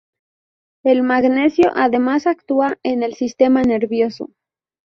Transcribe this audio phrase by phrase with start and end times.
[0.83, 4.31] El magnesio además actúa en el sistema nervioso.